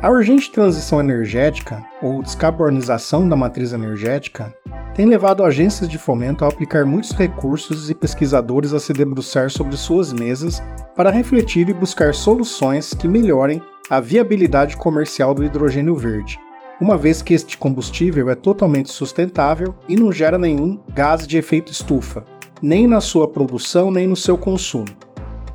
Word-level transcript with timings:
A 0.00 0.08
urgente 0.08 0.52
transição 0.52 1.00
energética, 1.00 1.84
ou 2.00 2.22
descarbonização 2.22 3.28
da 3.28 3.34
matriz 3.34 3.72
energética, 3.72 4.54
tem 4.94 5.06
levado 5.06 5.42
agências 5.42 5.88
de 5.88 5.98
fomento 5.98 6.44
a 6.44 6.48
aplicar 6.48 6.86
muitos 6.86 7.10
recursos 7.10 7.90
e 7.90 7.94
pesquisadores 7.96 8.72
a 8.72 8.78
se 8.78 8.92
debruçar 8.92 9.50
sobre 9.50 9.76
suas 9.76 10.12
mesas 10.12 10.62
para 10.94 11.10
refletir 11.10 11.68
e 11.68 11.74
buscar 11.74 12.14
soluções 12.14 12.94
que 12.94 13.08
melhorem 13.08 13.60
a 13.90 13.98
viabilidade 13.98 14.76
comercial 14.76 15.34
do 15.34 15.42
hidrogênio 15.42 15.96
verde, 15.96 16.38
uma 16.80 16.96
vez 16.96 17.20
que 17.20 17.34
este 17.34 17.58
combustível 17.58 18.30
é 18.30 18.36
totalmente 18.36 18.92
sustentável 18.92 19.74
e 19.88 19.96
não 19.96 20.12
gera 20.12 20.38
nenhum 20.38 20.78
gás 20.94 21.26
de 21.26 21.38
efeito 21.38 21.72
estufa, 21.72 22.24
nem 22.62 22.86
na 22.86 23.00
sua 23.00 23.26
produção 23.26 23.90
nem 23.90 24.06
no 24.06 24.14
seu 24.14 24.38
consumo. 24.38 24.86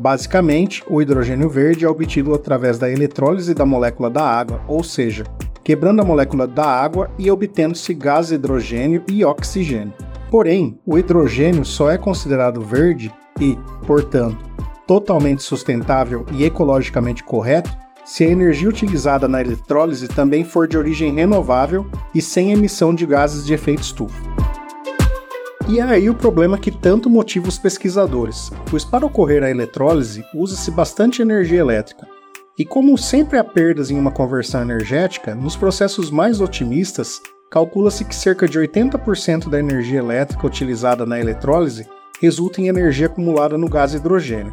Basicamente, 0.00 0.82
o 0.88 1.02
hidrogênio 1.02 1.50
verde 1.50 1.84
é 1.84 1.88
obtido 1.88 2.32
através 2.32 2.78
da 2.78 2.90
eletrólise 2.90 3.52
da 3.52 3.66
molécula 3.66 4.08
da 4.08 4.24
água, 4.24 4.62
ou 4.66 4.82
seja, 4.82 5.24
quebrando 5.62 6.00
a 6.00 6.04
molécula 6.04 6.46
da 6.46 6.64
água 6.64 7.10
e 7.18 7.30
obtendo-se 7.30 7.92
gás 7.92 8.32
hidrogênio 8.32 9.04
e 9.06 9.22
oxigênio. 9.22 9.92
Porém, 10.30 10.78
o 10.86 10.96
hidrogênio 10.96 11.66
só 11.66 11.90
é 11.90 11.98
considerado 11.98 12.62
verde 12.62 13.12
e, 13.38 13.58
portanto, 13.86 14.38
totalmente 14.86 15.42
sustentável 15.42 16.24
e 16.32 16.46
ecologicamente 16.46 17.22
correto 17.22 17.70
se 18.02 18.24
a 18.24 18.30
energia 18.30 18.70
utilizada 18.70 19.28
na 19.28 19.42
eletrólise 19.42 20.08
também 20.08 20.44
for 20.44 20.66
de 20.66 20.78
origem 20.78 21.14
renovável 21.14 21.86
e 22.14 22.22
sem 22.22 22.52
emissão 22.52 22.94
de 22.94 23.04
gases 23.04 23.44
de 23.44 23.52
efeito 23.52 23.82
estufa. 23.82 24.29
E 25.70 25.78
é 25.78 25.84
aí 25.84 26.10
o 26.10 26.14
problema 26.16 26.58
que 26.58 26.72
tanto 26.72 27.08
motiva 27.08 27.48
os 27.48 27.56
pesquisadores, 27.56 28.50
pois 28.68 28.84
para 28.84 29.06
ocorrer 29.06 29.44
a 29.44 29.50
eletrólise 29.50 30.24
usa-se 30.34 30.68
bastante 30.68 31.22
energia 31.22 31.60
elétrica. 31.60 32.08
E 32.58 32.64
como 32.64 32.98
sempre 32.98 33.38
há 33.38 33.44
perdas 33.44 33.88
em 33.88 33.96
uma 33.96 34.10
conversão 34.10 34.62
energética, 34.62 35.32
nos 35.32 35.54
processos 35.54 36.10
mais 36.10 36.40
otimistas, 36.40 37.22
calcula-se 37.52 38.04
que 38.04 38.16
cerca 38.16 38.48
de 38.48 38.58
80% 38.58 39.48
da 39.48 39.60
energia 39.60 40.00
elétrica 40.00 40.44
utilizada 40.44 41.06
na 41.06 41.20
eletrólise 41.20 41.86
resulta 42.20 42.60
em 42.60 42.66
energia 42.66 43.06
acumulada 43.06 43.56
no 43.56 43.68
gás 43.68 43.94
hidrogênio. 43.94 44.52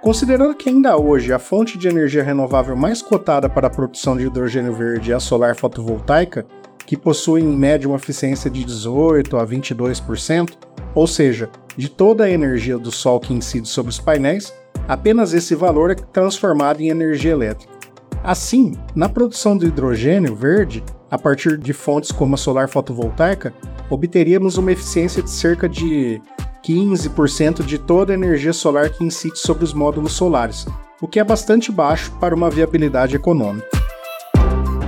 Considerando 0.00 0.54
que 0.54 0.70
ainda 0.70 0.96
hoje 0.96 1.34
a 1.34 1.38
fonte 1.38 1.76
de 1.76 1.86
energia 1.86 2.22
renovável 2.22 2.74
mais 2.74 3.02
cotada 3.02 3.46
para 3.46 3.66
a 3.66 3.70
produção 3.70 4.16
de 4.16 4.24
hidrogênio 4.24 4.72
verde 4.72 5.12
é 5.12 5.16
a 5.16 5.20
solar 5.20 5.54
fotovoltaica, 5.54 6.46
que 6.86 6.96
possuem 6.96 7.44
em 7.44 7.56
média 7.56 7.88
uma 7.88 7.96
eficiência 7.96 8.48
de 8.48 8.64
18 8.64 9.36
a 9.36 9.46
22%, 9.46 10.52
ou 10.94 11.06
seja, 11.06 11.50
de 11.76 11.88
toda 11.88 12.24
a 12.24 12.30
energia 12.30 12.78
do 12.78 12.92
Sol 12.92 13.20
que 13.20 13.34
incide 13.34 13.68
sobre 13.68 13.90
os 13.90 13.98
painéis, 13.98 14.54
apenas 14.88 15.34
esse 15.34 15.54
valor 15.54 15.90
é 15.90 15.94
transformado 15.94 16.80
em 16.80 16.88
energia 16.88 17.32
elétrica. 17.32 17.74
Assim, 18.22 18.72
na 18.94 19.08
produção 19.08 19.56
de 19.56 19.66
hidrogênio 19.66 20.34
verde, 20.34 20.82
a 21.10 21.18
partir 21.18 21.58
de 21.58 21.72
fontes 21.72 22.10
como 22.10 22.34
a 22.34 22.38
solar 22.38 22.68
fotovoltaica, 22.68 23.52
obteríamos 23.90 24.56
uma 24.56 24.72
eficiência 24.72 25.22
de 25.22 25.30
cerca 25.30 25.68
de 25.68 26.20
15% 26.66 27.62
de 27.62 27.78
toda 27.78 28.12
a 28.12 28.14
energia 28.14 28.52
solar 28.52 28.90
que 28.90 29.04
incide 29.04 29.38
sobre 29.38 29.64
os 29.64 29.72
módulos 29.72 30.12
solares, 30.12 30.66
o 31.00 31.06
que 31.06 31.20
é 31.20 31.24
bastante 31.24 31.70
baixo 31.70 32.10
para 32.18 32.34
uma 32.34 32.50
viabilidade 32.50 33.14
econômica. 33.14 33.75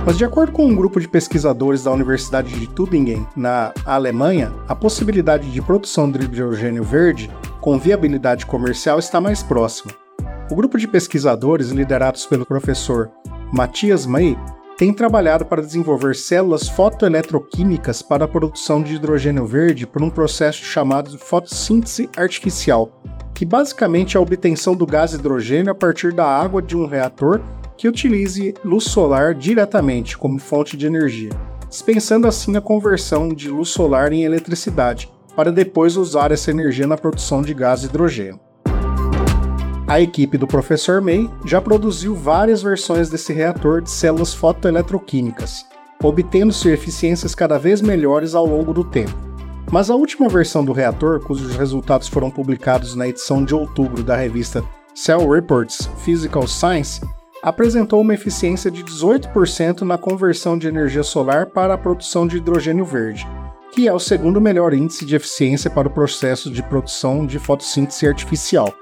Mas, 0.09 0.17
de 0.17 0.25
acordo 0.25 0.51
com 0.51 0.65
um 0.65 0.75
grupo 0.75 0.99
de 0.99 1.07
pesquisadores 1.07 1.83
da 1.83 1.91
Universidade 1.91 2.59
de 2.59 2.65
Tübingen, 2.65 3.27
na 3.35 3.71
Alemanha, 3.85 4.51
a 4.67 4.73
possibilidade 4.73 5.51
de 5.51 5.61
produção 5.61 6.09
de 6.09 6.25
hidrogênio 6.25 6.83
verde 6.83 7.29
com 7.61 7.77
viabilidade 7.77 8.43
comercial 8.43 8.97
está 8.97 9.21
mais 9.21 9.43
próxima. 9.43 9.93
O 10.49 10.55
grupo 10.55 10.79
de 10.79 10.87
pesquisadores, 10.87 11.69
liderados 11.69 12.25
pelo 12.25 12.43
professor 12.43 13.11
Matthias 13.53 14.07
May, 14.07 14.35
tem 14.75 14.91
trabalhado 14.91 15.45
para 15.45 15.61
desenvolver 15.61 16.15
células 16.15 16.67
fotoeletroquímicas 16.67 18.01
para 18.01 18.25
a 18.25 18.27
produção 18.27 18.81
de 18.81 18.95
hidrogênio 18.95 19.45
verde 19.45 19.85
por 19.85 20.01
um 20.01 20.09
processo 20.09 20.63
chamado 20.63 21.19
fotossíntese 21.19 22.09
artificial, 22.17 22.99
que 23.35 23.45
basicamente 23.45 24.17
é 24.17 24.17
a 24.17 24.21
obtenção 24.23 24.75
do 24.75 24.87
gás 24.87 25.13
hidrogênio 25.13 25.71
a 25.71 25.75
partir 25.75 26.11
da 26.11 26.25
água 26.25 26.63
de 26.63 26.75
um 26.75 26.87
reator 26.87 27.39
que 27.79 27.87
utilize 27.87 28.53
luz 28.61 28.83
solar 28.83 29.33
diretamente 29.33 30.17
como 30.17 30.37
fonte 30.37 30.75
de 30.75 30.85
energia, 30.85 31.29
dispensando 31.69 32.27
assim 32.27 32.57
a 32.57 32.61
conversão 32.61 33.29
de 33.29 33.47
luz 33.49 33.69
solar 33.69 34.11
em 34.11 34.25
eletricidade, 34.25 35.09
para 35.33 35.49
depois 35.49 35.95
usar 35.95 36.29
essa 36.29 36.51
energia 36.51 36.85
na 36.85 36.97
produção 36.97 37.41
de 37.41 37.53
gás 37.53 37.85
hidrogênio. 37.85 38.37
A 39.87 40.01
equipe 40.01 40.37
do 40.37 40.45
professor 40.45 40.99
May 40.99 41.29
já 41.45 41.61
produziu 41.61 42.13
várias 42.13 42.61
versões 42.61 43.09
desse 43.09 43.31
reator 43.31 43.81
de 43.81 43.89
células 43.89 44.33
fotoeletroquímicas, 44.33 45.65
obtendo-se 46.03 46.67
eficiências 46.67 47.33
cada 47.33 47.57
vez 47.57 47.81
melhores 47.81 48.35
ao 48.35 48.45
longo 48.45 48.73
do 48.73 48.83
tempo. 48.83 49.17
Mas 49.71 49.89
a 49.89 49.95
última 49.95 50.27
versão 50.27 50.65
do 50.65 50.73
reator, 50.73 51.21
cujos 51.21 51.55
resultados 51.55 52.09
foram 52.09 52.29
publicados 52.29 52.93
na 52.93 53.07
edição 53.07 53.41
de 53.41 53.55
outubro 53.55 54.03
da 54.03 54.17
revista 54.17 54.61
Cell 54.93 55.29
Reports 55.29 55.89
Physical 56.03 56.45
Science, 56.45 56.99
apresentou 57.41 58.01
uma 58.01 58.13
eficiência 58.13 58.69
de 58.69 58.83
18% 58.83 59.81
na 59.81 59.97
conversão 59.97 60.57
de 60.57 60.67
energia 60.67 61.03
solar 61.03 61.47
para 61.47 61.73
a 61.73 61.77
produção 61.77 62.27
de 62.27 62.37
hidrogênio 62.37 62.85
verde, 62.85 63.27
que 63.71 63.87
é 63.87 63.93
o 63.93 63.99
segundo 63.99 64.41
melhor 64.41 64.73
índice 64.73 65.05
de 65.05 65.15
eficiência 65.15 65.69
para 65.69 65.87
o 65.87 65.91
processo 65.91 66.51
de 66.51 66.61
produção 66.61 67.25
de 67.25 67.39
fotossíntese 67.39 68.07
artificial. 68.07 68.73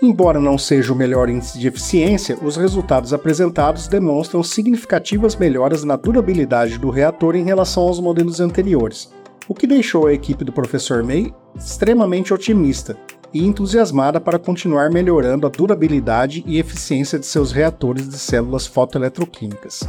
Embora 0.00 0.40
não 0.40 0.58
seja 0.58 0.92
o 0.92 0.96
melhor 0.96 1.28
índice 1.28 1.58
de 1.60 1.68
eficiência, 1.68 2.36
os 2.42 2.56
resultados 2.56 3.12
apresentados 3.12 3.86
demonstram 3.86 4.42
significativas 4.42 5.36
melhoras 5.36 5.84
na 5.84 5.94
durabilidade 5.94 6.76
do 6.76 6.90
reator 6.90 7.36
em 7.36 7.44
relação 7.44 7.84
aos 7.84 8.00
modelos 8.00 8.40
anteriores, 8.40 9.12
o 9.46 9.54
que 9.54 9.66
deixou 9.66 10.08
a 10.08 10.12
equipe 10.12 10.44
do 10.44 10.52
professor 10.52 11.04
May 11.04 11.32
extremamente 11.54 12.34
otimista 12.34 12.96
e 13.32 13.44
entusiasmada 13.44 14.20
para 14.20 14.38
continuar 14.38 14.90
melhorando 14.90 15.46
a 15.46 15.50
durabilidade 15.50 16.44
e 16.46 16.58
eficiência 16.58 17.18
de 17.18 17.26
seus 17.26 17.52
reatores 17.52 18.08
de 18.08 18.18
células 18.18 18.66
fotoeletroquímicas. 18.66 19.88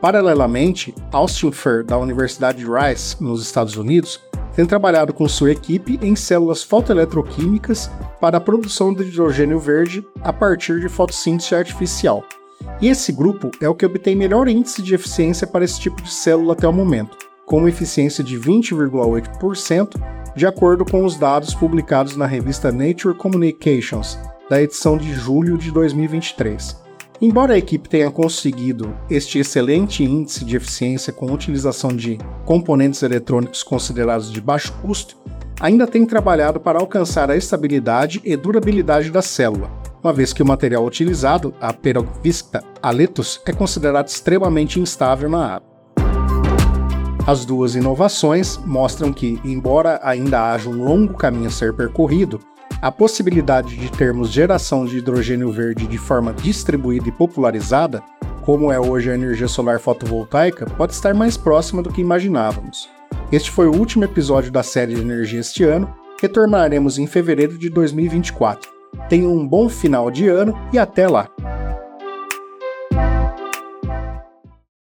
Paralelamente, 0.00 0.94
Austin 1.10 1.50
Fair, 1.50 1.82
da 1.82 1.98
Universidade 1.98 2.58
de 2.58 2.66
Rice, 2.66 3.16
nos 3.22 3.42
Estados 3.42 3.76
Unidos, 3.76 4.20
tem 4.54 4.66
trabalhado 4.66 5.12
com 5.12 5.28
sua 5.28 5.50
equipe 5.50 5.98
em 6.02 6.14
células 6.14 6.62
fotoeletroquímicas 6.62 7.90
para 8.20 8.36
a 8.38 8.40
produção 8.40 8.92
de 8.92 9.02
hidrogênio 9.02 9.58
verde 9.58 10.06
a 10.22 10.32
partir 10.32 10.80
de 10.80 10.88
fotossíntese 10.88 11.54
artificial. 11.54 12.22
E 12.80 12.88
esse 12.88 13.12
grupo 13.12 13.50
é 13.60 13.68
o 13.68 13.74
que 13.74 13.84
obtém 13.84 14.14
melhor 14.14 14.48
índice 14.48 14.82
de 14.82 14.94
eficiência 14.94 15.46
para 15.46 15.64
esse 15.64 15.80
tipo 15.80 16.00
de 16.02 16.12
célula 16.12 16.52
até 16.52 16.68
o 16.68 16.72
momento, 16.72 17.16
com 17.44 17.58
uma 17.58 17.68
eficiência 17.68 18.22
de 18.22 18.38
20,8% 18.38 20.00
de 20.36 20.46
acordo 20.46 20.84
com 20.84 21.04
os 21.04 21.16
dados 21.16 21.54
publicados 21.54 22.16
na 22.16 22.26
revista 22.26 22.72
Nature 22.72 23.16
Communications, 23.16 24.18
da 24.50 24.60
edição 24.60 24.98
de 24.98 25.12
julho 25.14 25.56
de 25.56 25.70
2023. 25.70 26.82
Embora 27.20 27.54
a 27.54 27.58
equipe 27.58 27.88
tenha 27.88 28.10
conseguido 28.10 28.94
este 29.08 29.38
excelente 29.38 30.02
índice 30.02 30.44
de 30.44 30.56
eficiência 30.56 31.12
com 31.12 31.32
utilização 31.32 31.90
de 31.90 32.18
componentes 32.44 33.02
eletrônicos 33.02 33.62
considerados 33.62 34.30
de 34.32 34.40
baixo 34.40 34.72
custo, 34.82 35.16
ainda 35.60 35.86
tem 35.86 36.04
trabalhado 36.04 36.58
para 36.58 36.80
alcançar 36.80 37.30
a 37.30 37.36
estabilidade 37.36 38.20
e 38.24 38.36
durabilidade 38.36 39.10
da 39.10 39.22
célula, 39.22 39.70
uma 40.02 40.12
vez 40.12 40.32
que 40.32 40.42
o 40.42 40.46
material 40.46 40.84
utilizado, 40.84 41.54
a 41.60 41.72
perovskita 41.72 42.62
aletus, 42.82 43.40
é 43.46 43.52
considerado 43.52 44.08
extremamente 44.08 44.80
instável 44.80 45.30
na 45.30 45.54
água. 45.54 45.73
As 47.26 47.46
duas 47.46 47.74
inovações 47.74 48.58
mostram 48.66 49.10
que, 49.10 49.40
embora 49.42 49.98
ainda 50.02 50.52
haja 50.52 50.68
um 50.68 50.84
longo 50.84 51.14
caminho 51.14 51.46
a 51.46 51.50
ser 51.50 51.72
percorrido, 51.72 52.38
a 52.82 52.92
possibilidade 52.92 53.78
de 53.78 53.90
termos 53.90 54.30
geração 54.30 54.84
de 54.84 54.98
hidrogênio 54.98 55.50
verde 55.50 55.86
de 55.86 55.96
forma 55.96 56.34
distribuída 56.34 57.08
e 57.08 57.12
popularizada, 57.12 58.02
como 58.42 58.70
é 58.70 58.78
hoje 58.78 59.10
a 59.10 59.14
energia 59.14 59.48
solar 59.48 59.80
fotovoltaica, 59.80 60.66
pode 60.76 60.92
estar 60.92 61.14
mais 61.14 61.34
próxima 61.34 61.82
do 61.82 61.90
que 61.90 62.02
imaginávamos. 62.02 62.90
Este 63.32 63.50
foi 63.50 63.68
o 63.68 63.74
último 63.74 64.04
episódio 64.04 64.52
da 64.52 64.62
série 64.62 64.94
de 64.94 65.00
energia 65.00 65.40
este 65.40 65.64
ano, 65.64 65.90
retornaremos 66.20 66.98
em 66.98 67.06
fevereiro 67.06 67.56
de 67.56 67.70
2024. 67.70 68.70
Tenham 69.08 69.32
um 69.32 69.48
bom 69.48 69.66
final 69.70 70.10
de 70.10 70.28
ano 70.28 70.54
e 70.74 70.78
até 70.78 71.08
lá! 71.08 71.33